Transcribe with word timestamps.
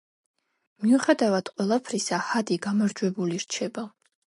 მიუხედავად 0.85 1.53
ყველაფრისა, 1.59 2.23
ჰადი 2.33 2.61
გამარჯვებული 2.67 3.45
რჩება. 3.49 3.91